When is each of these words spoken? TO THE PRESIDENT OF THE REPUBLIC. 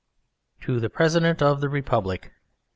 TO 0.61 0.79
THE 0.79 0.89
PRESIDENT 0.89 1.43
OF 1.43 1.61
THE 1.61 1.69
REPUBLIC. 1.69 2.31